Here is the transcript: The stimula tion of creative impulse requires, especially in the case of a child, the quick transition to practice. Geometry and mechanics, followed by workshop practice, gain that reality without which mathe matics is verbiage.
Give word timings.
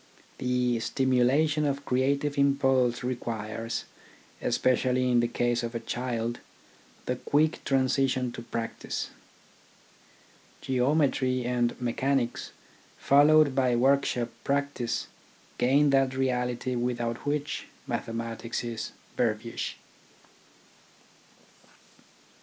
The 0.39 0.77
stimula 0.77 1.47
tion 1.47 1.63
of 1.63 1.85
creative 1.85 2.35
impulse 2.35 3.03
requires, 3.03 3.83
especially 4.41 5.11
in 5.11 5.19
the 5.19 5.27
case 5.27 5.61
of 5.61 5.75
a 5.75 5.79
child, 5.79 6.39
the 7.05 7.17
quick 7.17 7.63
transition 7.65 8.31
to 8.31 8.41
practice. 8.41 9.11
Geometry 10.59 11.45
and 11.45 11.79
mechanics, 11.79 12.49
followed 12.97 13.53
by 13.53 13.75
workshop 13.75 14.29
practice, 14.43 15.05
gain 15.59 15.91
that 15.91 16.15
reality 16.15 16.75
without 16.75 17.17
which 17.27 17.67
mathe 17.87 18.05
matics 18.11 18.67
is 18.67 18.93
verbiage. 19.15 19.77